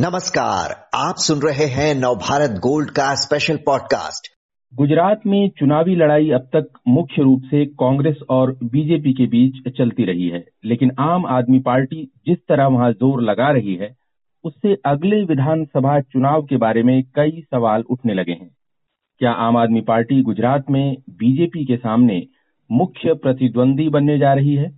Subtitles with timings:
[0.00, 4.28] नमस्कार, आप सुन रहे हैं नवभारत गोल्ड का स्पेशल पॉडकास्ट
[4.74, 10.04] गुजरात में चुनावी लड़ाई अब तक मुख्य रूप से कांग्रेस और बीजेपी के बीच चलती
[10.04, 13.96] रही है। लेकिन आम आदमी पार्टी जिस तरह वहाँ ज़ोर लगा रही है,
[14.44, 18.50] उससे अगले विधानसभा चुनाव के बारे में कई सवाल उठने लगे हैं।
[19.18, 22.26] क्या आम आदमी पार्टी गुजरात में बीजेपी के सामने
[22.72, 24.72] मुख्य प्रतिद्वंदी बनने जा रही है?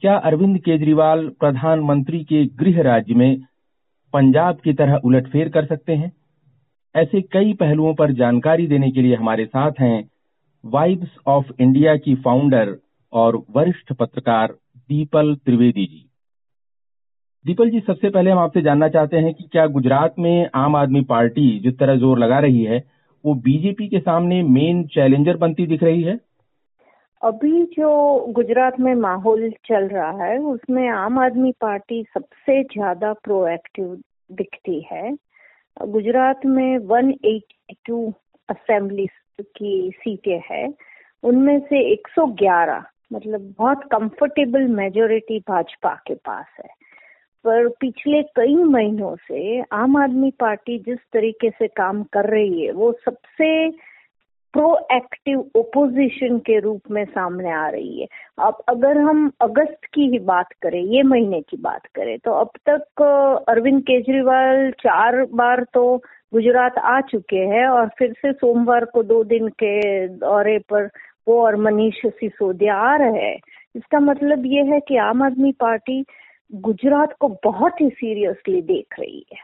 [0.00, 3.40] क्या अरविंद केजरीवाल प्रधानमंत्री के गृह राज्य में
[4.12, 6.12] पंजाब की तरह उलटफेर कर सकते हैं।
[6.94, 10.08] ऐसे कई पहलुओं पर जानकारी देने के लिए हमारे साथ हैं
[10.64, 12.76] वाइब्स ऑफ़ इंडिया की फाउंडर
[13.12, 14.54] और वरिष्ठ पत्रकार
[14.88, 16.08] दीपल त्रिवेदी जी।
[17.44, 21.00] दीपल जी, सबसे पहले हम आपसे जानना चाहते हैं कि क्या गुजरात में आम आदमी
[21.00, 22.84] पार्टी जिस तरह ज़ोर लगा रही है,
[23.24, 26.18] वो बीजेपी के सामने मेन चैलेंजर बनती दिख रही है?
[27.22, 27.90] अभी जो
[28.28, 35.12] गुजरात में माहौल चल रहा है, उसमें आम आदमी पार्टी सबसे ज़्यादा प्रोएक्टिव दिखती है।
[35.86, 38.12] गुजरात में 182
[38.48, 39.06] असेंबली
[39.40, 40.74] की सीटें हैं।
[41.24, 46.68] उनमें से 111 मतलब बहुत कंफर्टेबल मेजोरिटी भाजपा के पास है।
[47.44, 52.72] पर पिछले कई महीनों से आम आदमी पार्टी जिस तरीके से काम कर रही है,
[52.72, 53.68] वो सबसे
[54.54, 58.06] प्रोएक्टिव ओपोजिशन के रूप में सामने आ रही है।
[58.38, 62.50] अब अगर हम अगस्त की ही बात करें, ये महीने की बात करें तो अब
[62.68, 63.02] तक
[63.48, 65.96] अरविंद केजरीवाल चार बार तो
[66.32, 70.88] गुजरात आ चुके हैं और फिर से सोमवार को दो दिन के दौरे पर
[71.28, 73.38] वो और मनीष सिसोदिया आ रहे हैं।
[73.74, 76.04] इसका मतलब ये है कि आम आदमी पार्टी
[76.52, 79.38] गुजरात को बहुत ही सीरियसली देख रही है।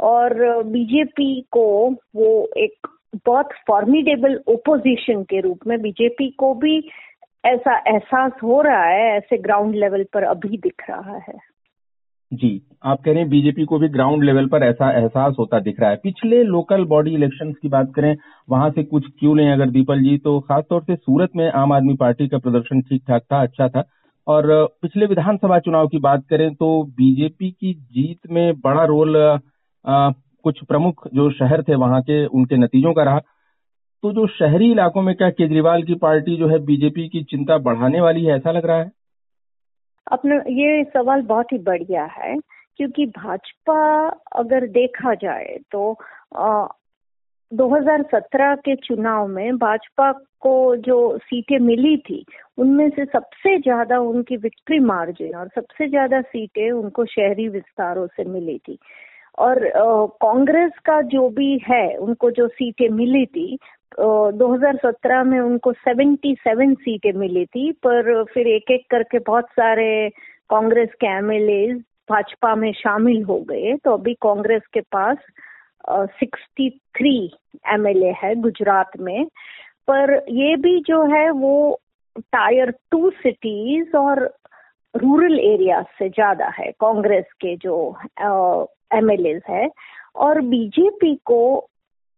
[0.00, 1.66] और बीजेपी को
[2.16, 2.86] वो एक
[3.16, 6.78] बहुत फॉर्मिडेबल ओपोजिशन के रूप में बीजेपी को भी
[7.44, 11.36] ऐसा एहसास हो रहा है, ऐसे ग्राउंड लेवल पर अभी दिख रहा है।
[12.32, 12.50] जी,
[12.84, 15.90] आप कह रहे हैं बीजेपी को भी ग्राउंड लेवल पर ऐसा एहसास होता दिख रहा
[15.90, 18.16] है। पिछले लोकल बॉडी इलेक्शंस की बात करें,
[18.48, 20.16] वहाँ से कुछ क्यों लें अगर दीपल जी?
[20.18, 23.84] तो खासतौर से सूरत में आम आदमी पार्टी का प्रदर्शन ठीक ठाक था अच्छा था।
[24.26, 24.46] और
[24.82, 29.16] पिछले विधानसभा चुनाव की बात करें तो बीजेपी की जीत में बड़ा रोल
[30.48, 33.18] कुछ प्रमुख जो शहर थे वहाँ के उनके नतीजों का रहा।
[34.02, 38.00] तो जो शहरी इलाकों में क्या केजरीवाल की पार्टी जो है बीजेपी की चिंता बढ़ाने
[38.00, 38.90] वाली है ऐसा लग रहा है?
[40.12, 42.36] अपने ये सवाल बहुत ही बढ़िया है
[42.76, 43.80] क्योंकि भाजपा
[44.32, 45.92] अगर देखा जाए तो
[46.36, 46.66] आ,
[47.52, 50.10] 2017 के चुनाव में भाजपा
[50.40, 52.24] को जो सीटें मिली थी
[52.58, 58.24] उनमें से सबसे ज़्यादा उनकी विक्ट्री मार्जिन और सबसे ज़्यादा सीटें उनको शहरी विस्तारों से
[58.24, 58.78] मिली थी।
[59.38, 59.60] और
[60.22, 63.58] कांग्रेस का जो भी है, उनको जो सीटें मिली थी
[63.98, 70.08] 2017 में उनको 77 सीटें मिली थी, पर फिर एक एक करके बहुत सारे
[70.50, 71.66] कांग्रेस के एमएलए
[72.10, 75.16] भाजपा में शामिल हो गए। तो अभी कांग्रेस के पास
[76.20, 77.16] सिक्सटी थ्री
[77.74, 79.24] एमएलए है गुजरात में।
[79.88, 81.80] पर ये भी जो है, वो
[82.18, 84.22] टायर टू सिटीज़ और
[84.94, 87.76] रूरल एरिया से ज़्यादा है, कांग्रेस के जो
[88.90, 89.68] एमएलए है।
[90.16, 91.68] और बीजेपी को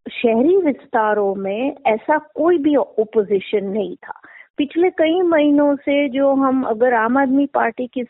[0.05, 4.19] शहरी विस्तारों में ऐसा कोई भी ओपोजिशन नहीं था।
[4.57, 8.01] पिछले कई महीनों से जो हम अगर आम आदमी पार्टी की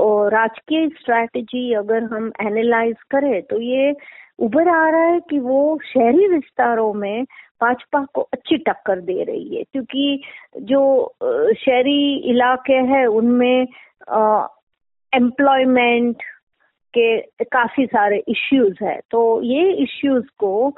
[0.00, 3.94] राजकीय स्ट्रैटेजी अगर हम एनालाइज करें तो ये
[4.38, 7.24] उभर आ रहा है कि वो शहरी विस्तारों में
[7.62, 10.22] भाजपा को अच्छी टक्कर दे रही है। क्योंकि
[10.62, 10.80] जो
[11.58, 13.66] शहरी इलाके हैं, उनमें
[15.12, 16.22] एम्प्लॉयमेंट
[16.94, 20.72] के काफ़ी सारे इश्यूज़ है। तो ये इश्यूज़ को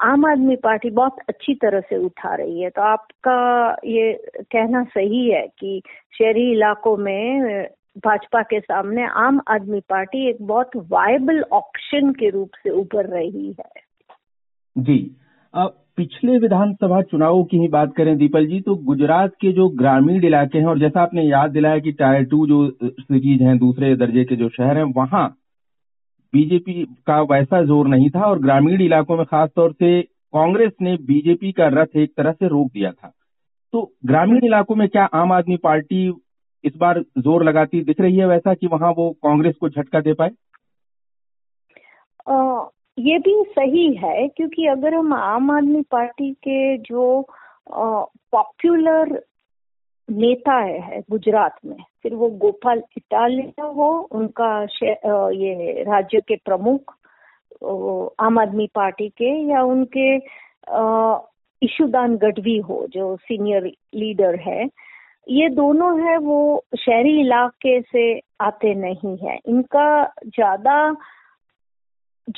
[0.00, 4.12] आम आदमी पार्टी बहुत अच्छी तरह से उठा रही है। तो आपका ये
[4.42, 5.82] कहना सही है कि
[6.18, 7.66] शहरी इलाकों में
[7.98, 13.46] भाजपा के सामने आम आदमी पार्टी एक बहुत वायबल ऑप्शन के रूप से उभर रही
[13.50, 13.80] है।
[14.76, 14.98] जी।
[15.54, 20.24] अब पिछले विधानसभा चुनावों की ही बात करें दीपल जी तो गुजरात के जो ग्रामीण
[20.24, 24.24] इलाके हैं, और जैसा आपने याद दिलाया कि टायर टू जो सिटीज़ हैं, दूसरे दर्जे
[24.24, 25.26] के जो शहर हैं, वहाँ
[26.32, 30.00] बीजेपी का वैसा ज़ोर नहीं था और ग्रामीण इलाकों में खासतौर से
[30.34, 33.12] कांग्रेस ने बीजेपी का रथ एक तरह से रोक दिया था।
[33.74, 36.06] तो ग्रामीण इलाकों में क्या आम आदमी पार्टी
[36.64, 40.12] इस बार ज़ोर लगाती दिख रही है वैसा कि वहाँ वो कांग्रेस को झटका दे
[40.12, 40.30] पाए?
[42.98, 47.04] ये भी सही है क्योंकि अगर हम आम आदमी पार्टी के जो
[47.70, 49.12] पॉपुलर
[50.08, 54.62] नेता है गुजरात में फिर वो गोपाल इटालिया हो, उनका
[55.34, 56.94] ये राज्य के प्रमुख
[58.20, 60.14] आम आदमी पार्टी के या उनके
[61.62, 63.64] ईशुदान गढ़वी हो, जो सीनियर
[63.94, 64.64] लीडर है।
[65.28, 68.04] ये दोनों है, वो शहरी इलाके से
[68.40, 70.76] आते नहीं है। इनका ज़्यादा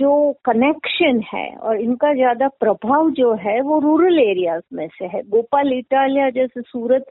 [0.03, 5.23] जो कनेक्शन है और इनका ज़्यादा प्रभाव जो है वो रूरल एरियाज़ में से है।
[5.31, 7.05] गोपाल इटालिया जैसे सूरत,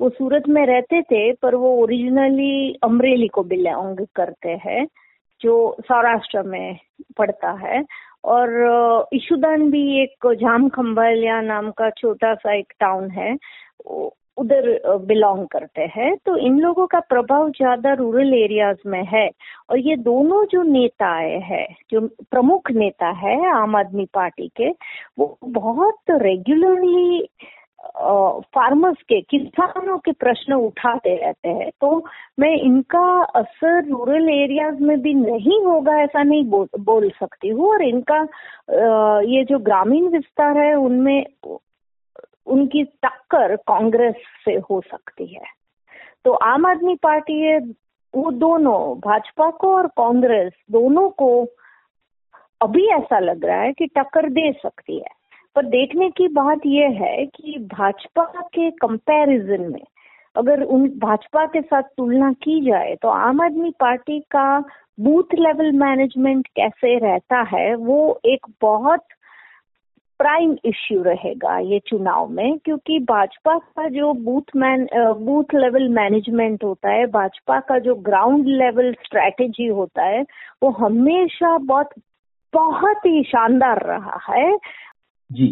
[0.00, 4.86] वो सूरत में रहते थे, पर वो ओरिजिनली अमरेली को बिलोंग करते हैं,
[5.40, 6.78] जो सौराष्ट्र में
[7.18, 7.84] पड़ता है।
[8.24, 13.36] और ईशुदान भी एक जाम खम्बालिया नाम का छोटा सा एक टाउन है।
[14.36, 19.28] उधर बिलोंग करते हैं तो इन लोगों का प्रभाव ज़्यादा रूरल एरियाज़ में है।
[19.70, 22.00] और ये दोनों जो नेताएँ हैं जो
[22.30, 24.70] प्रमुख नेता है आम आदमी पार्टी के
[25.18, 27.26] वो बहुत रेगुलरली
[28.54, 32.04] फार्मर्स के किसानों के प्रश्न उठाते रहते हैं। तो
[32.40, 33.06] मैं इनका
[33.40, 38.20] असर रूरल एरियाज़ में भी नहीं होगा ऐसा नहीं बोल, बोल सकती हूँ। और इनका
[38.20, 41.24] आ, ये जो ग्रामीण विस्तार है उनमें
[42.46, 45.44] उनकी टक्कर कांग्रेस से हो सकती है।
[46.24, 47.58] तो आम आदमी पार्टी
[48.14, 51.46] वो दोनों, भाजपा को और कांग्रेस, दोनों को
[52.60, 55.20] अभी ऐसा लग रहा है कि टक्कर दे सकती है।
[55.56, 59.82] पर देखने की बात यह है कि भाजपा के कंपैरिजन में
[60.36, 64.58] अगर उन, भाजपा के साथ तुलना की जाए तो आम आदमी पार्टी का
[65.00, 69.04] बूथ लेवल मैनेजमेंट कैसे रहता है, वो एक बहुत
[70.22, 74.86] प्राइम इश्यू रहेगा ये चुनाव में क्योंकि भाजपा का जो booth man
[75.18, 80.22] booth level management होता है भाजपा का जो ग्राउंड लेवल स्ट्रेटेजी होता है
[80.62, 81.88] वो हमेशा बहुत
[82.52, 84.56] बहुत ही शानदार रहा है।
[85.30, 85.48] जी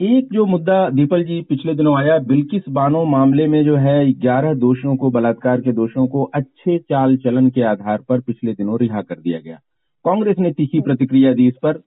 [0.00, 4.54] एक जो मुद्दा दीपल जी पिछले दिनों आया बिल्किस बानो मामले में जो है ग्यारह
[4.54, 9.02] दोषियों को बलात्कार के दोषियों को अच्छे चाल चलन के आधार पर पिछले दिनों रिहा
[9.02, 9.56] कर दिया गया।
[10.04, 11.80] कांग्रेस ने तीखी प्रतिक्रिया दी इस पर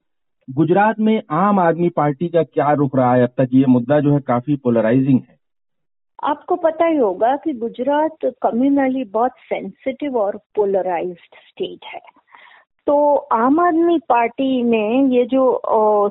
[0.48, 3.22] गुजरात में आम आदमी पार्टी का क्या रुख रहा है?
[3.22, 5.36] अब तक ये मुद्दा जो है काफ़ी पोलराइजिंग है।
[6.24, 12.00] आपको पता ही होगा कि गुजरात कम्युनली बहुत सेंसिटिव और पोलराइज्ड स्टेट है।
[12.86, 15.60] तो आम आदमी पार्टी ने ये जो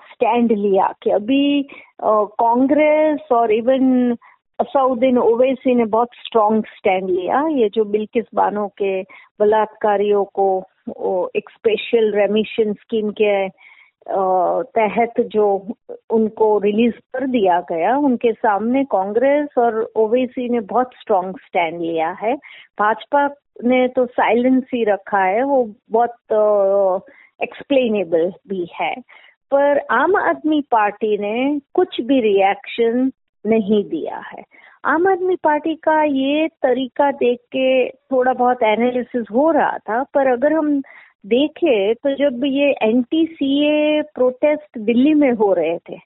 [0.06, 1.68] स्टैंड लिया कि अभी
[2.04, 4.16] कांग्रेस और इवन
[4.60, 9.02] असउद्दीन ओवैसी ने बहुत स्ट्रॉन्ग स्टैंड लिया। ये जो बिल्किस बानो के
[9.40, 10.48] बलात्कारियों को
[11.36, 13.48] एक स्पेशल रेमिशन स्कीम के
[14.10, 15.46] तहत जो
[16.10, 22.10] उनको रिलीज़ कर दिया गया, उनके सामने कांग्रेस और ओवैसी ने बहुत स्ट्रांग स्टैंड लिया
[22.22, 22.36] है।
[22.80, 23.28] भाजपा
[23.64, 27.12] ने तो साइलेंस ही रखा है, वो बहुत
[27.44, 28.94] एक्सप्लेनेबल भी है।
[29.52, 33.12] पर आम आदमी पार्टी ने कुछ भी रिएक्शन
[33.46, 34.44] नहीं दिया है।
[34.86, 40.28] आम आदमी पार्टी का ये तरीका देख के थोड़ा बहुत एनालिसिस हो रहा था, पर
[40.28, 40.82] अगर हम
[41.26, 45.98] देखे तो जब ये एंटी सीए प्रोटेस्ट दिल्ली में हो रहे थे,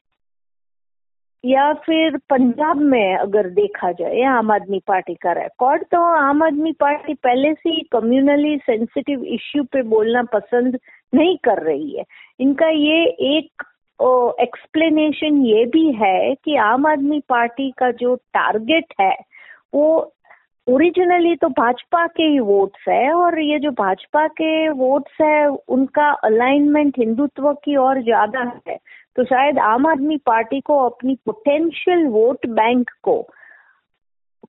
[1.43, 6.71] या फिर पंजाब में अगर देखा जाए आम आदमी पार्टी का रिकॉर्ड तो आम आदमी
[6.79, 10.79] पार्टी पहले से ही कम्युनली सेंसिटिव इश्यू पे बोलना पसंद
[11.13, 12.03] नहीं कर रही है।
[12.39, 13.63] इनका ये एक
[14.41, 19.15] एक्सप्लेनेशन ये भी है कि आम आदमी पार्टी का जो टारगेट है,
[19.73, 20.13] वो
[20.69, 26.09] ओरिजिनली तो भाजपा के ही वोट्स है और ये जो भाजपा के वोट्स है, उनका
[26.23, 28.77] अलाइनमेंट हिंदुत्व की और ज़्यादा है।
[29.15, 33.21] तो शायद आम आदमी पार्टी को अपनी पोटेंशियल वोट बैंक को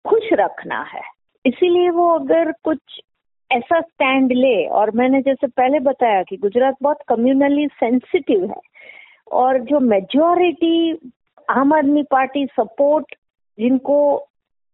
[0.07, 1.03] खुश रखना है।
[1.45, 3.01] इसीलिए वो अगर कुछ
[3.51, 8.61] ऐसा स्टैंड ले और मैंने जैसे पहले बताया कि गुजरात बहुत कम्युनली सेंसिटिव है
[9.33, 10.99] और जो मेजोरिटी
[11.51, 13.15] आम आदमी पार्टी सपोर्ट
[13.59, 14.27] जिनको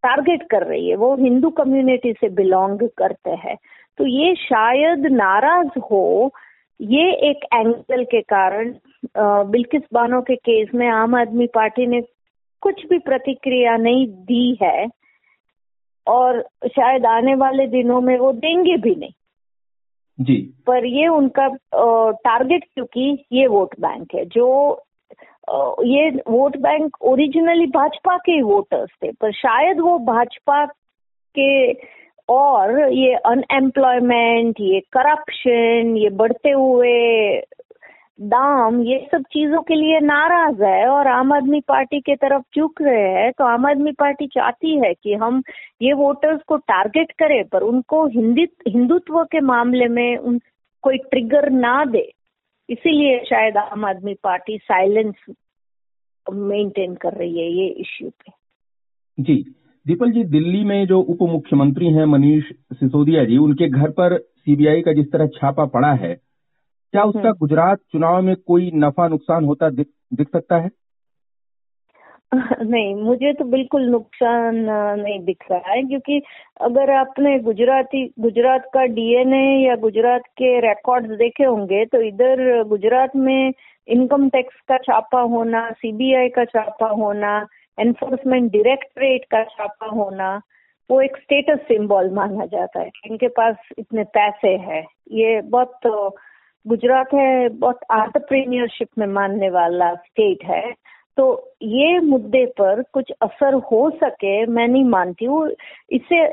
[0.06, 3.56] टारगेट कर रही है वो हिंदू कम्युनिटी से बिलोंग करते हैं
[3.98, 6.30] तो ये शायद नाराज़ हो
[6.80, 8.74] ये एक एंगल के कारण
[9.50, 12.00] बिल्किस बानो के केस में आम आदमी पार्टी ने
[12.62, 14.88] कुछ भी प्रतिक्रिया नहीं दी है
[16.06, 19.12] और शायद आने वाले दिनों में वो देंगे भी नहीं
[20.18, 20.36] जी
[20.66, 21.48] पर ये उनका
[22.24, 24.46] टारगेट क्योंकि ये वोट बैंक है जो
[25.48, 30.64] ये वोट बैंक ओरिजिनली भाजपा के ही वोटर्स थे, पर शायद वो भाजपा
[31.34, 31.72] के
[32.28, 37.42] और ये अनएम्प्लॉयमेंट ये करप्शन ये बढ़ते हुए
[38.18, 42.82] दाम, ये सब चीज़ों के लिए नाराज़ है और आम आदमी पार्टी के तरफ़ झुक
[42.82, 45.42] रहे हैं तो आम आदमी पार्टी चाहती है कि हम
[45.82, 50.40] ये वोटर्स को टारगेट करें, पर उनको हिंदी, हिंदुत्व के मामले में उन,
[50.84, 52.10] कोई ट्रिगर ना दे।
[52.68, 55.14] इसीलिए शायद आम आदमी पार्टी साइलेंस
[56.26, 58.32] मेंटेन कर रही है ये इश्यू पे
[59.18, 59.34] जी
[59.86, 64.82] दीपल जी दिल्ली में जो उप मुख्यमंत्री हैं मनीष सिसोदिया जी उनके घर पर सीबीआई
[64.82, 69.44] का जिस तरह छापा पड़ा है क्या उसका हम्म। गुजरात चुनाव में कोई नफा नुकसान
[69.44, 70.70] होता दिख, दिख सकता है
[72.62, 74.56] नहीं मुझे तो बिल्कुल नुकसान
[75.00, 76.22] नहीं दिख रहा है क्योंकि
[76.60, 83.16] अगर आपने गुजराती गुजरात का डीएनए या गुजरात के रिकॉर्ड्स देखे होंगे तो इधर गुजरात
[83.16, 83.52] में
[83.88, 87.46] इनकम टैक्स का छापा होना सीबीआई का छापा होना
[87.78, 90.40] एनफोर्समेंट डायरेक्टरेट का छापा होना
[90.90, 96.16] वो एक स्टेटस सिंबल माना जाता है इनके पास इतने पैसे हैं। ये बहुत तो,
[96.66, 100.74] गुजरात है बहुत आंट्रप्रीनियरशिप में मानने वाला स्टेट है।
[101.18, 105.48] तो ये मुद्दे पर कुछ असर हो सके, मैं नहीं मानती हूँ।
[105.90, 106.24] इससे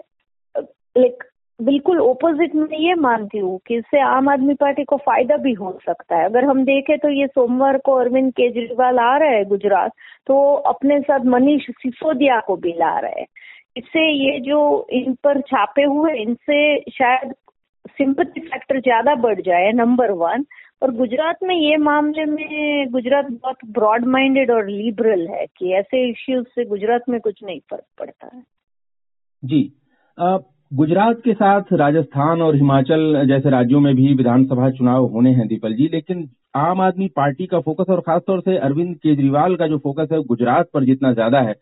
[0.95, 1.23] लाइक
[1.59, 5.71] बिल्कुल ओपोजिट में ये मानती हूँ कि इससे आम आदमी पार्टी को फ़ायदा भी हो
[5.85, 9.91] सकता है। अगर हम देखें तो ये सोमवार को अरविंद केजरीवाल आ रहे हैं गुजरात
[10.27, 13.27] तो अपने साथ मनीष सिसोदिया को भी ला रहे हैं।
[13.77, 17.33] इससे ये जो इन पर छापे हुए, इनसे शायद
[17.89, 20.45] सिंपति फैक्टर ज़्यादा बढ़ जाए नंबर वन
[20.83, 26.09] और गुजरात में ये मामले में गुजरात बहुत ब्रॉड माइंडेड और लिबरल है कि ऐसे
[26.09, 28.43] इश्यूज़ से गुजरात में कुछ नहीं फ़र्क पड़ता है।
[29.43, 29.73] जी
[30.17, 30.37] आ,
[30.73, 35.73] गुजरात के साथ राजस्थान और हिमाचल जैसे राज्यों में भी विधानसभा चुनाव होने हैं दीपल
[35.73, 40.07] जी लेकिन आम आदमी पार्टी का फोकस और खासतौर से अरविंद केजरीवाल का जो फोकस
[40.11, 41.55] है गुजरात पर जितना ज़्यादा है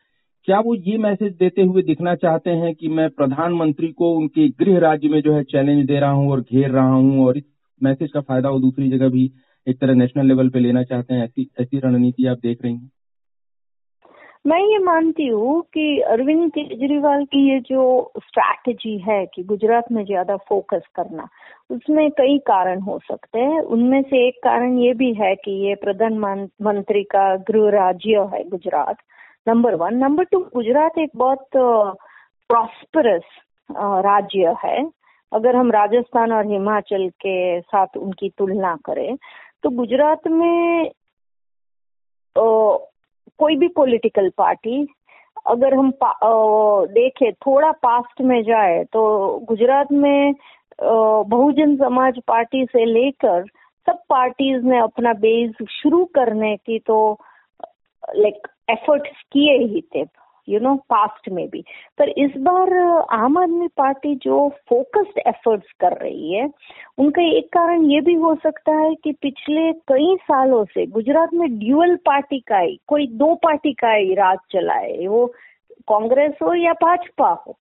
[0.48, 4.80] क्या वो ये मैसेज देते हुए दिखना चाहते हैं कि मैं प्रधानमंत्री को उनके गृह
[4.80, 7.44] राज्य में जो है चैलेंज दे रहा हूँ और घेर रहा हूँ और इस
[7.84, 9.32] मैसेज का फ़ायदा वो दूसरी जगह भी
[9.68, 12.92] एक तरह नेशनल लेवल पे लेना चाहते हैं, ऐसी ऐसी रणनीति आप देख रही हैं?
[14.48, 17.82] मैं ये मानती हूँ कि अरविंद केजरीवाल की ये जो
[18.20, 21.28] स्ट्रैटेजी है कि गुजरात में ज़्यादा फोकस करना,
[21.70, 25.76] उसमें कई कारण हो सकते हैं। उनमें से एक कारण ये भी है कि ये
[25.76, 28.98] प्रधानमंत्री का गृह राज्य है Gujarat
[29.48, 33.24] number one number two Gujarat एक बहुत प्रॉस्परस
[34.06, 34.82] राज्य है।
[35.34, 39.16] अगर हम राजस्थान और हिमाचल के साथ उनकी तुलना करें
[39.64, 40.92] तो गुजरात में
[42.38, 42.78] ओ,
[43.38, 44.88] कोई भी पॉलिटिकल पार्टी
[45.48, 45.92] अगर हम
[46.94, 49.02] देखें थोड़ा पास्ट में जाए तो
[49.40, 50.34] गुजरात में
[50.82, 53.44] बहुजन समाज पार्टी से लेकर
[53.86, 57.18] सब पार्टीज़ ने अपना बेस शुरू करने की तो
[58.16, 60.04] लाइक एफर्ट्स किए ही थे।
[60.50, 61.64] यू नो पास्ट में भी
[61.98, 62.74] पर इस बार,
[63.12, 66.50] आम आदमी पार्टी जो फोकस्ड एफर्ट्स कर रही है,
[66.98, 71.60] उनका एक कारण ये भी हो सकता है कि पिछले कई सालों से गुजरात में
[71.60, 75.26] ड्यूअल पार्टी का ही, कोई दो पार्टी का ही राज चला है, वो
[75.90, 77.58] कांग्रेस हो या भाजपा हो।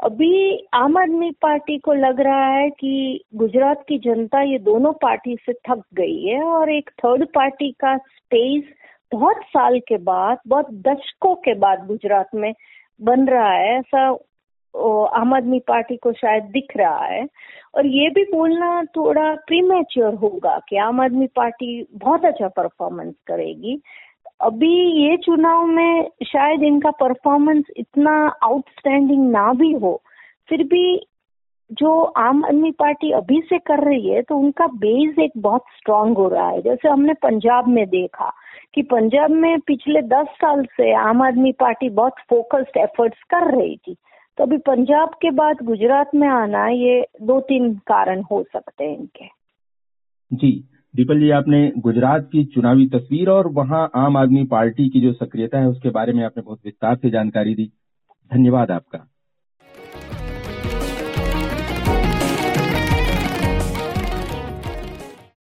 [0.00, 5.36] अभी आम आदमी पार्टी को लग रहा है कि गुजरात की जनता ये दोनों पार्टी
[5.46, 8.64] से थक गई है और एक थर्ड पार्टी का स्पेस
[9.12, 12.52] बहुत साल के बाद, बहुत दशकों के बाद गुजरात में
[13.00, 14.08] बन रहा है, ऐसा
[15.14, 17.26] आम आदमी पार्टी को शायद दिख रहा है।
[17.74, 23.80] और ये भी बोलना थोड़ा प्रीमेच्योर होगा कि आम आदमी पार्टी बहुत अच्छा परफॉर्मेंस करेगी।
[24.40, 30.00] अभी ये चुनाव में शायद इनका परफॉर्मेंस इतना आउटस्टैंडिंग ना भी हो,
[30.48, 31.06] फिर भी
[31.70, 36.16] जो आम आदमी पार्टी अभी से कर रही है तो उनका बेस एक बहुत स्ट्रांग
[36.16, 38.32] हो रहा है। जैसे हमने पंजाब में देखा
[38.74, 43.76] कि पंजाब में पिछले दस साल से आम आदमी पार्टी बहुत फोकस्ड एफर्ट्स कर रही
[43.76, 43.96] थी।
[44.38, 48.98] तो अभी पंजाब के बाद गुजरात में आना ये दो तीन कारण हो सकते हैं
[48.98, 49.24] इनके।
[50.32, 50.64] जी,
[50.96, 55.58] दीपल जी, आपने गुजरात की चुनावी तस्वीर और वहाँ आम आदमी पार्टी की जो सक्रियता
[55.58, 57.72] है उसके बारे में आपने बहुत विस्तार से जानकारी दी।
[58.32, 58.98] धन्यवाद आपका।